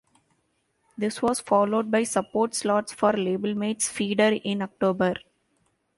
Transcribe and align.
This 0.97 1.21
was 1.21 1.41
followed 1.41 1.91
by 1.91 2.05
support 2.05 2.55
slots 2.55 2.91
for 2.91 3.13
label 3.13 3.53
mates 3.53 3.87
Feeder 3.87 4.39
in 4.43 4.63
October. 4.63 5.13